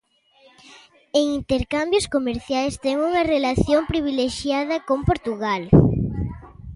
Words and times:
En 1.19 1.25
intercambios 1.39 2.09
comerciais 2.15 2.73
ten 2.83 2.95
unha 3.07 3.23
relación 3.35 3.81
privilexiada 3.91 4.75
con 4.87 4.99
Portugal. 5.09 5.63